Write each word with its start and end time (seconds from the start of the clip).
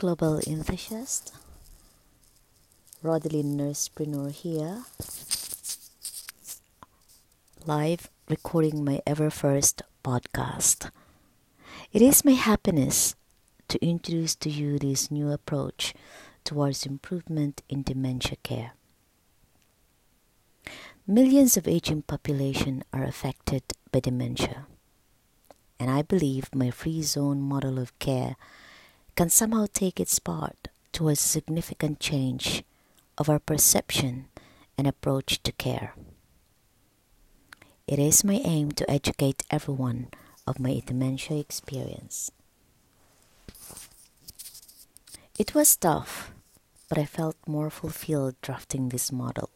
global 0.00 0.40
enthusiast. 0.46 1.34
Rodeline 3.02 3.54
Nursepreneur 3.54 4.32
here, 4.32 4.84
live 7.66 8.08
recording 8.26 8.82
my 8.82 9.02
ever 9.06 9.28
first 9.28 9.82
podcast. 10.02 10.90
It 11.92 12.00
is 12.00 12.24
my 12.24 12.32
happiness 12.32 13.14
to 13.68 13.76
introduce 13.84 14.34
to 14.36 14.48
you 14.48 14.78
this 14.78 15.10
new 15.10 15.30
approach 15.30 15.92
towards 16.44 16.86
improvement 16.86 17.60
in 17.68 17.82
dementia 17.82 18.38
care. 18.42 18.72
Millions 21.06 21.58
of 21.58 21.68
aging 21.68 22.00
population 22.08 22.84
are 22.90 23.04
affected 23.04 23.64
by 23.92 24.00
dementia, 24.00 24.64
and 25.78 25.90
I 25.90 26.00
believe 26.00 26.54
my 26.54 26.70
free 26.70 27.02
zone 27.02 27.42
model 27.42 27.78
of 27.78 27.92
care 27.98 28.36
can 29.20 29.28
somehow 29.28 29.66
take 29.70 30.00
its 30.00 30.18
part 30.18 30.68
towards 30.92 31.20
a 31.20 31.28
significant 31.28 32.00
change 32.00 32.64
of 33.18 33.28
our 33.28 33.38
perception 33.38 34.24
and 34.78 34.86
approach 34.86 35.42
to 35.42 35.52
care. 35.52 35.92
It 37.86 37.98
is 37.98 38.24
my 38.24 38.40
aim 38.42 38.72
to 38.72 38.90
educate 38.90 39.42
everyone 39.50 40.08
of 40.46 40.58
my 40.58 40.80
dementia 40.86 41.36
experience. 41.36 42.30
It 45.38 45.54
was 45.54 45.76
tough, 45.76 46.32
but 46.88 46.96
I 46.96 47.04
felt 47.04 47.36
more 47.46 47.68
fulfilled 47.68 48.36
drafting 48.40 48.88
this 48.88 49.12
model. 49.12 49.50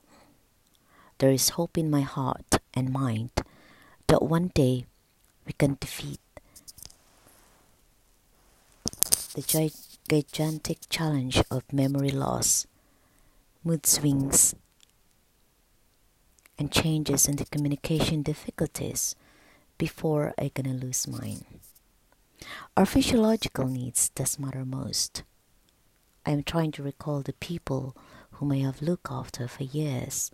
There 1.17 1.33
is 1.33 1.57
hope 1.57 1.79
in 1.79 1.89
my 1.89 2.03
heart 2.03 2.61
and 2.75 2.93
mind 2.93 3.31
that 4.09 4.21
one 4.21 4.49
day 4.49 4.85
we 5.47 5.55
can 5.55 5.79
defeat 5.81 6.21
the 9.35 9.43
gigantic 10.09 10.79
challenge 10.89 11.43
of 11.51 11.73
memory 11.73 12.11
loss, 12.11 12.69
mood 13.65 13.85
swings, 13.85 14.55
and 16.57 16.71
changes 16.71 17.27
in 17.27 17.35
the 17.35 17.45
communication 17.47 18.23
difficulties 18.23 19.17
before 19.77 20.33
I 20.39 20.53
gonna 20.55 20.75
lose 20.75 21.09
mine. 21.09 21.45
Our 22.77 22.87
physiological 22.87 23.67
needs 23.67 24.11
does 24.11 24.39
matter 24.39 24.65
most. 24.65 25.25
I 26.25 26.31
am 26.31 26.45
trying 26.45 26.71
to 26.73 26.85
recall 26.85 27.23
the 27.23 27.33
people 27.33 27.97
whom 28.35 28.53
I 28.53 28.59
have 28.59 28.83
looked 28.83 29.09
after 29.11 29.49
for 29.49 29.65
years 29.65 30.31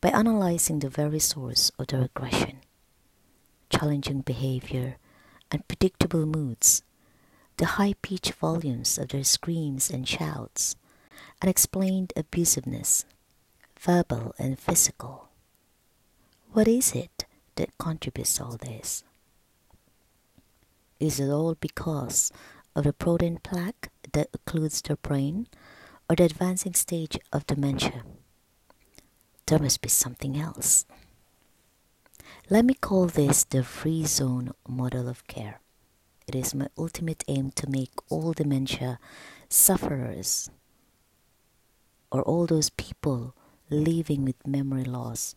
by 0.00 0.10
analyzing 0.10 0.78
the 0.78 0.88
very 0.88 1.18
source 1.18 1.72
of 1.76 1.88
their 1.88 2.02
aggression, 2.02 2.58
challenging 3.68 4.20
behavior, 4.20 4.98
and 5.50 5.66
predictable 5.66 6.24
moods 6.24 6.84
the 7.58 7.66
high 7.66 7.94
pitched 8.02 8.34
volumes 8.34 8.98
of 8.98 9.08
their 9.08 9.24
screams 9.24 9.90
and 9.90 10.06
shouts, 10.06 10.76
unexplained 11.42 12.12
abusiveness, 12.16 13.04
verbal 13.78 14.32
and 14.38 14.58
physical. 14.60 15.28
What 16.52 16.68
is 16.68 16.94
it 16.94 17.26
that 17.56 17.76
contributes 17.76 18.40
all 18.40 18.56
this? 18.56 19.02
Is 21.00 21.18
it 21.18 21.28
all 21.28 21.56
because 21.60 22.30
of 22.76 22.84
the 22.84 22.92
protein 22.92 23.40
plaque 23.42 23.90
that 24.12 24.30
occludes 24.32 24.80
their 24.82 24.96
brain 24.96 25.48
or 26.08 26.14
the 26.14 26.24
advancing 26.24 26.74
stage 26.74 27.18
of 27.32 27.46
dementia? 27.46 28.04
There 29.46 29.58
must 29.58 29.80
be 29.80 29.88
something 29.88 30.38
else. 30.38 30.86
Let 32.50 32.64
me 32.64 32.74
call 32.74 33.06
this 33.06 33.42
the 33.42 33.64
free 33.64 34.04
zone 34.06 34.52
model 34.68 35.08
of 35.08 35.26
care. 35.26 35.60
It 36.28 36.34
is 36.34 36.54
my 36.54 36.68
ultimate 36.76 37.24
aim 37.26 37.52
to 37.52 37.70
make 37.70 37.92
all 38.10 38.34
dementia 38.34 39.00
sufferers 39.48 40.50
or 42.12 42.20
all 42.22 42.44
those 42.44 42.68
people 42.68 43.34
living 43.70 44.26
with 44.26 44.46
memory 44.46 44.84
loss 44.84 45.34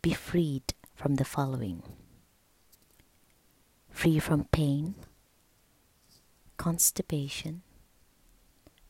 be 0.00 0.14
freed 0.14 0.72
from 0.94 1.16
the 1.16 1.24
following. 1.26 1.82
Free 3.90 4.18
from 4.18 4.44
pain, 4.44 4.94
constipation, 6.56 7.60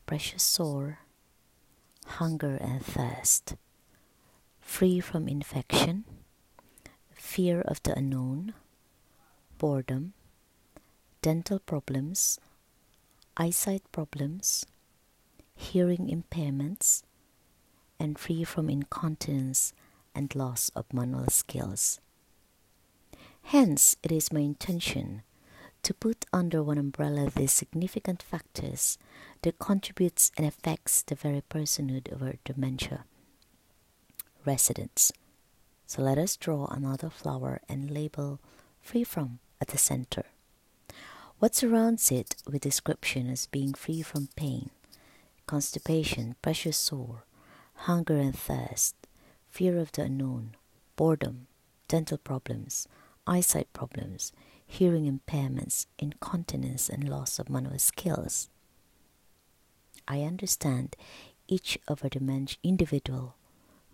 pressure 0.07 0.39
sore, 0.39 1.01
hunger 2.07 2.57
and 2.61 2.87
thirst, 2.87 3.57
free 4.61 5.01
from 5.01 5.27
infection, 5.27 6.05
fear 7.13 7.63
of 7.63 7.83
the 7.83 7.99
unknown, 7.99 8.55
boredom, 9.59 10.15
dental 11.23 11.59
problems, 11.59 12.39
eyesight 13.37 13.83
problems, 13.93 14.65
hearing 15.55 16.09
impairments, 16.09 17.03
and 17.99 18.19
free 18.19 18.45
from 18.45 18.71
incontinence 18.71 19.73
and 20.15 20.35
loss 20.35 20.71
of 20.75 20.93
manual 20.93 21.29
skills. 21.29 22.01
Hence, 23.43 23.97
it 24.03 24.11
is 24.11 24.33
my 24.33 24.41
intention 24.41 25.23
to 25.83 25.95
put 25.95 26.27
under 26.33 26.63
one 26.63 26.79
umbrella 26.79 27.31
these 27.31 27.53
significant 27.53 28.23
factors 28.23 28.99
that 29.43 29.59
contributes 29.59 30.31
and 30.37 30.47
affects 30.47 31.03
the 31.03 31.15
very 31.15 31.43
personhood 31.49 32.11
of 32.13 32.23
our 32.23 32.35
dementia 32.45 33.05
residents. 34.45 35.13
So 35.87 36.03
let 36.03 36.19
us 36.19 36.37
draw 36.37 36.67
another 36.67 37.11
flower 37.11 37.61
and 37.69 37.91
label 37.91 38.41
free 38.81 39.05
from 39.05 39.39
at 39.61 39.69
the 39.69 39.79
center. 39.79 40.25
What 41.41 41.55
surrounds 41.55 42.13
it 42.13 42.37
with 42.47 42.61
description 42.61 43.31
as 43.31 43.47
being 43.47 43.73
free 43.73 44.03
from 44.03 44.29
pain, 44.37 44.69
constipation, 45.47 46.37
pressure 46.43 46.71
sore, 46.71 47.25
hunger 47.87 48.19
and 48.19 48.39
thirst, 48.39 48.95
fear 49.49 49.79
of 49.79 49.91
the 49.93 50.03
unknown, 50.03 50.55
boredom, 50.97 51.47
dental 51.89 52.19
problems, 52.19 52.87
eyesight 53.27 53.73
problems, 53.73 54.33
hearing 54.67 55.11
impairments, 55.11 55.87
incontinence, 55.99 56.91
and 56.91 57.09
loss 57.09 57.39
of 57.39 57.49
manual 57.49 57.79
skills. 57.79 58.51
I 60.07 60.21
understand 60.21 60.95
each 61.49 61.79
of 61.89 62.05
our 62.05 62.11
dementia 62.11 62.59
individual 62.63 63.35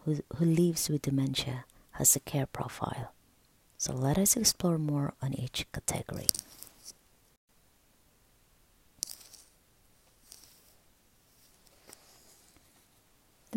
who, 0.04 0.18
who 0.34 0.44
lives 0.44 0.88
with 0.88 1.02
dementia 1.02 1.64
has 1.92 2.16
a 2.16 2.20
care 2.20 2.46
profile. 2.46 3.12
So 3.78 3.94
let 3.94 4.18
us 4.18 4.36
explore 4.36 4.78
more 4.78 5.14
on 5.22 5.32
each 5.32 5.64
category. 5.70 6.26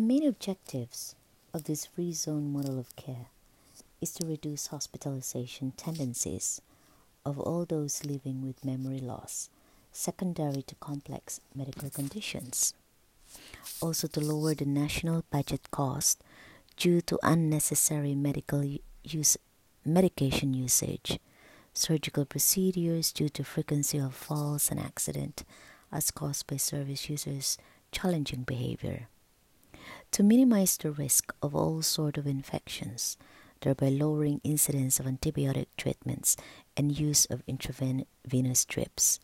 The 0.00 0.06
main 0.06 0.26
objectives 0.26 1.14
of 1.52 1.64
this 1.64 1.84
free 1.84 2.14
zone 2.14 2.50
model 2.54 2.78
of 2.78 2.96
care 2.96 3.26
is 4.00 4.12
to 4.12 4.26
reduce 4.26 4.68
hospitalization 4.68 5.74
tendencies 5.76 6.62
of 7.22 7.38
all 7.38 7.66
those 7.66 8.02
living 8.02 8.40
with 8.40 8.64
memory 8.64 9.00
loss 9.00 9.50
secondary 9.92 10.62
to 10.62 10.74
complex 10.76 11.42
medical 11.54 11.90
conditions. 11.90 12.72
Also, 13.82 14.08
to 14.08 14.20
lower 14.20 14.54
the 14.54 14.64
national 14.64 15.22
budget 15.30 15.70
cost 15.70 16.24
due 16.78 17.02
to 17.02 17.18
unnecessary 17.22 18.14
medical 18.14 18.64
use, 19.04 19.36
medication 19.84 20.54
usage, 20.54 21.18
surgical 21.74 22.24
procedures 22.24 23.12
due 23.12 23.28
to 23.28 23.44
frequency 23.44 23.98
of 23.98 24.14
falls 24.14 24.70
and 24.70 24.80
accident 24.80 25.44
as 25.92 26.10
caused 26.10 26.46
by 26.46 26.56
service 26.56 27.10
users' 27.10 27.58
challenging 27.92 28.44
behavior 28.44 29.08
to 30.12 30.22
minimize 30.22 30.76
the 30.76 30.90
risk 30.90 31.32
of 31.42 31.54
all 31.54 31.82
sort 31.82 32.16
of 32.16 32.26
infections, 32.26 33.16
thereby 33.60 33.88
lowering 33.88 34.40
incidence 34.42 34.98
of 34.98 35.06
antibiotic 35.06 35.66
treatments 35.76 36.36
and 36.76 36.98
use 36.98 37.26
of 37.26 37.42
intravenous 37.46 38.64
drips, 38.64 39.20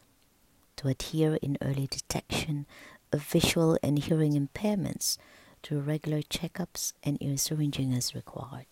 to 0.77 0.89
adhere 0.89 1.39
in 1.43 1.59
early 1.63 1.87
detection 1.87 2.67
of 3.13 3.23
visual 3.23 3.79
and 3.83 3.99
hearing 3.99 4.33
impairments 4.33 5.17
through 5.63 5.81
regular 5.81 6.23
checkups 6.23 6.93
and 7.03 7.21
ear 7.23 7.37
syringing 7.37 7.93
as 7.95 8.15
required, 8.15 8.67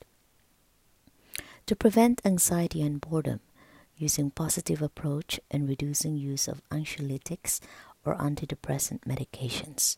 to 1.66 1.74
prevent 1.74 2.20
anxiety 2.24 2.82
and 2.82 3.00
boredom 3.00 3.40
using 3.96 4.30
positive 4.30 4.82
approach 4.82 5.40
and 5.50 5.68
reducing 5.68 6.16
use 6.16 6.46
of 6.48 6.62
anxiolytics 6.70 7.60
or 8.04 8.16
antidepressant 8.16 9.00
medications 9.00 9.96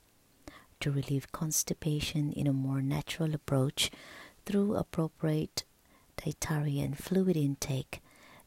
to 0.81 0.91
relieve 0.91 1.33
constipation 1.33 2.33
in 2.33 2.47
a 2.47 2.53
more 2.53 2.83
natural 2.83 3.35
approach 3.35 3.91
through 4.45 4.77
appropriate 4.77 5.65
dietary 6.17 6.81
and 6.81 6.97
fluid 6.97 7.37
intake, 7.37 8.01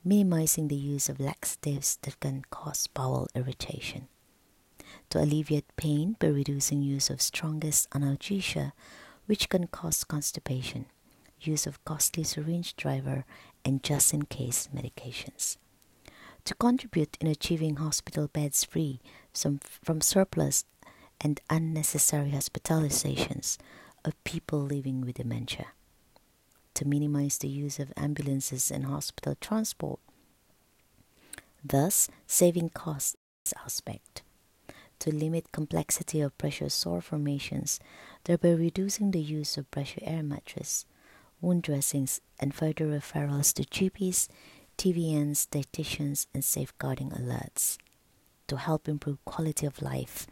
minimizing 0.04 0.68
the 0.68 0.76
use 0.76 1.10
of 1.10 1.20
laxatives 1.20 1.98
that 2.04 2.20
can 2.20 2.44
cause 2.50 2.88
bowel 2.88 3.28
irritation. 3.36 4.08
To 5.12 5.22
alleviate 5.22 5.76
pain 5.76 6.16
by 6.20 6.28
reducing 6.28 6.82
use 6.82 7.10
of 7.10 7.22
strongest 7.22 7.90
analgesia, 7.92 8.72
which 9.26 9.50
can 9.50 9.68
cause 9.68 10.04
constipation, 10.04 10.86
use 11.40 11.68
of 11.68 11.84
costly 11.86 12.24
syringe 12.24 12.76
driver, 12.76 13.26
and 13.64 13.84
just 13.84 14.14
in 14.14 14.24
case 14.24 14.70
medications. 14.74 15.58
To 16.46 16.56
contribute 16.56 17.18
in 17.20 17.28
achieving 17.28 17.76
hospital 17.76 18.28
beds 18.28 18.64
free 18.64 19.02
from 19.34 20.02
surplus 20.02 20.66
and 21.22 21.42
unnecessary 21.50 22.32
hospitalizations 22.32 23.58
of 24.06 24.24
people 24.24 24.60
living 24.60 25.02
with 25.02 25.16
dementia, 25.16 25.68
to 26.74 26.88
minimize 26.88 27.38
the 27.38 27.48
use 27.48 27.80
of 27.80 27.94
ambulances 27.98 28.72
and 28.72 28.86
hospital 28.86 29.36
transport, 29.42 30.00
thus 31.64 32.08
saving 32.26 32.70
costs 32.70 33.16
in 33.16 33.20
this 33.44 33.54
aspect, 33.66 34.22
to 35.00 35.14
limit 35.14 35.52
complexity 35.52 36.22
of 36.22 36.38
pressure 36.38 36.70
sore 36.70 37.02
formations, 37.02 37.80
thereby 38.24 38.52
reducing 38.52 39.12
the 39.12 39.22
use 39.22 39.58
of 39.58 39.70
pressure 39.72 40.02
air 40.04 40.24
mattress, 40.24 40.86
wound 41.42 41.64
dressings, 41.64 42.22
and 42.40 42.54
further 42.54 42.86
referrals 42.86 43.54
to 43.54 43.64
GPs, 43.64 44.28
TVNs, 44.78 45.48
dietitians, 45.50 46.28
and 46.34 46.44
safeguarding 46.44 47.12
alerts 47.12 47.78
to 48.50 48.58
help 48.58 48.88
improve 48.88 49.24
quality 49.26 49.66
of 49.66 49.82
life 49.82 50.28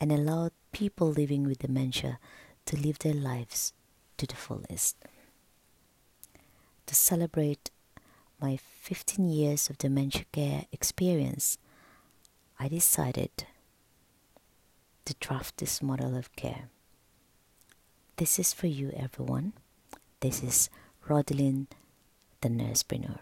and 0.00 0.12
allow 0.12 0.50
people 0.72 1.08
living 1.10 1.44
with 1.44 1.60
dementia 1.60 2.18
to 2.66 2.76
live 2.76 2.98
their 2.98 3.14
lives 3.14 3.72
to 4.18 4.26
the 4.26 4.36
fullest. 4.36 4.96
To 6.86 6.94
celebrate 6.94 7.70
my 8.40 8.58
15 8.80 9.28
years 9.28 9.70
of 9.70 9.78
dementia 9.78 10.24
care 10.32 10.66
experience, 10.72 11.58
I 12.58 12.68
decided 12.68 13.30
to 15.04 15.14
draft 15.20 15.56
this 15.56 15.82
model 15.82 16.16
of 16.16 16.34
care. 16.36 16.68
This 18.16 18.38
is 18.38 18.52
for 18.52 18.66
you, 18.66 18.92
everyone. 18.94 19.54
This 20.20 20.42
is 20.42 20.68
Rodelyn, 21.08 21.66
the 22.42 22.48
nursepreneur. 22.48 23.18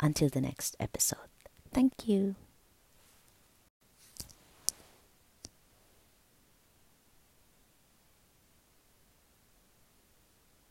Until 0.00 0.28
the 0.28 0.40
next 0.40 0.74
episode. 0.80 1.30
Thank 1.72 2.08
you. 2.08 2.34